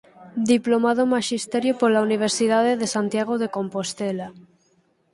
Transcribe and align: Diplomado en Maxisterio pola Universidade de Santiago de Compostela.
Diplomado 0.53 0.99
en 1.05 1.09
Maxisterio 1.15 1.73
pola 1.81 2.05
Universidade 2.07 2.71
de 2.81 2.87
Santiago 2.95 3.33
de 3.41 3.47
Compostela. 3.55 4.27